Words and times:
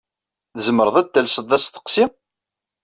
Tzemreḍ 0.53 0.95
ad 0.97 1.07
d-talseḍ 1.07 1.51
asteqsi? 1.57 2.05